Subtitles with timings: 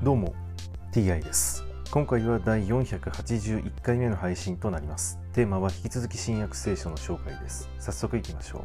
[0.00, 0.32] どうも
[0.92, 1.64] TI です。
[1.90, 5.18] 今回は第481回目の配信となります。
[5.32, 7.68] テーマは引き続き新約聖書の紹介です。
[7.80, 8.62] 早速いきましょう。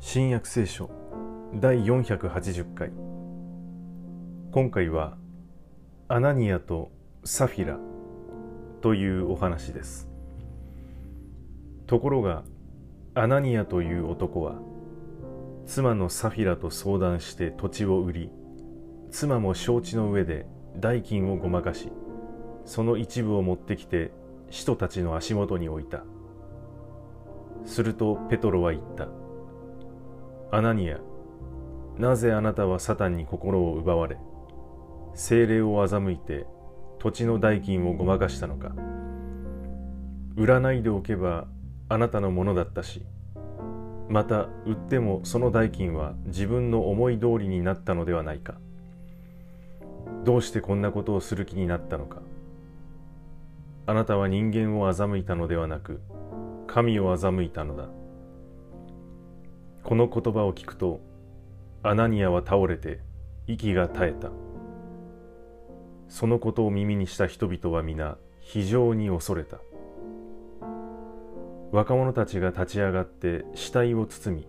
[0.00, 0.88] 新約聖書
[1.54, 2.90] 第480回。
[4.52, 5.18] 今回は
[6.08, 6.90] アナニアと
[7.24, 7.78] サフィラ
[8.80, 10.13] というお話です。
[11.94, 12.42] ところが
[13.14, 14.56] アナニアという男は
[15.64, 18.30] 妻のサフィラと相談して土地を売り
[19.12, 20.44] 妻も承知の上で
[20.76, 21.92] 代金をごまかし
[22.64, 24.10] その一部を持ってきて
[24.50, 26.02] 使徒たちの足元に置いた。
[27.64, 29.06] するとペトロは言った。
[30.50, 30.98] アナニア
[31.96, 34.18] なぜあなたはサタンに心を奪われ
[35.14, 36.44] 精霊を欺いて
[36.98, 38.72] 土地の代金をごまかしたのか。
[40.34, 41.46] 売らないでおけば
[41.88, 43.04] あなたのものだったし
[44.08, 48.54] また売ってもその代金は自分の思い通りになったのではないか。
[50.24, 52.20] どうしてこんなことをする気になったのか。
[53.86, 56.00] あなたは人間を欺いたのではなく
[56.66, 57.88] 神を欺いたのだ。
[59.82, 61.00] この言葉を聞くと
[61.82, 63.00] アナニアは倒れて
[63.46, 64.30] 息が絶えた。
[66.08, 69.58] そのことを耳にした人々は皆非常に恐れた。
[71.74, 74.48] 若者たちが立ち上がって死体を包み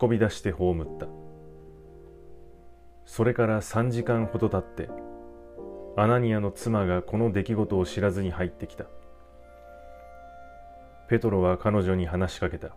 [0.00, 1.08] 運び出して葬った。
[3.04, 4.88] それから3時間ほど経って
[5.96, 8.84] アナニアの妻がこの出来事を知らずに入ってきた。
[11.08, 12.76] ペトロは彼女に話しかけた。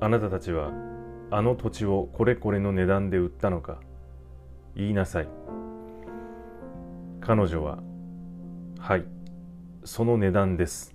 [0.00, 0.70] あなたたちは
[1.30, 3.78] あの土地をこれこれの値段で売ったのか
[4.74, 5.28] 言いなさい。
[7.20, 7.80] 彼女は
[8.78, 9.04] はい
[9.84, 10.93] その値段です。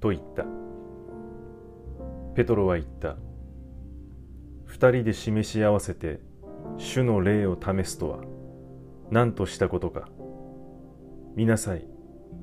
[0.00, 0.44] と言った。
[2.34, 3.16] ペトロは言った。
[4.64, 6.20] 二人で示し合わせて
[6.76, 8.18] 主の霊を試すとは
[9.10, 10.08] 何としたことか。
[11.34, 11.86] 見なさい。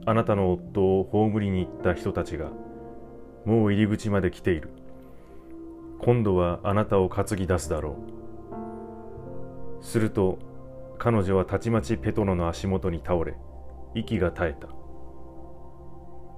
[0.05, 2.51] あなたの夫を葬りに行った人たちが
[3.45, 4.69] もう入り口まで来ている。
[5.99, 7.97] 今度はあなたを担ぎ出すだろ
[9.81, 9.83] う。
[9.83, 10.39] すると
[10.97, 13.35] 彼女はたちまちペトロの足元に倒れ
[13.93, 14.67] 息が絶えた。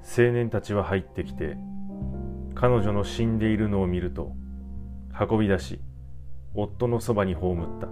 [0.09, 1.57] 青年たちは入ってきて
[2.55, 4.31] 彼女の死んでいるのを見ると
[5.29, 5.81] 運び出し
[6.55, 7.89] 夫のそばに葬った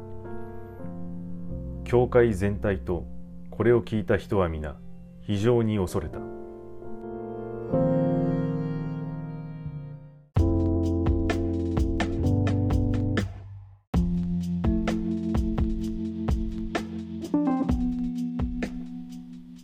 [1.83, 3.05] 教会全体と
[3.51, 4.77] これを聞いた人は皆
[5.21, 6.19] 非常に恐れた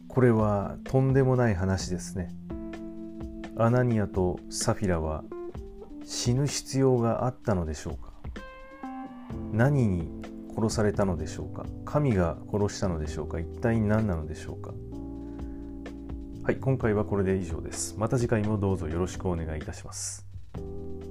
[0.10, 2.41] これはとんでもない話ですね。
[3.64, 5.24] アナニアとサフィラは
[6.04, 8.12] 死ぬ必要があったのでしょうか？
[9.54, 10.10] 何に
[10.56, 11.68] 殺されたのでしょうか？
[11.86, 13.40] 神が殺したのでしょうか？
[13.40, 14.72] 一体何なのでしょうか？
[16.44, 17.96] はい今回はこれで以上です。
[18.00, 20.26] また次回もどうぞよろしくお願いいたします。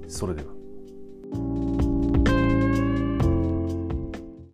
[0.09, 1.80] それでは。